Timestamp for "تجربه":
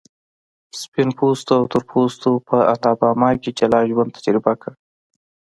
4.17-4.53